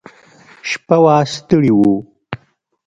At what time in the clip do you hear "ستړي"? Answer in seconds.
1.33-1.71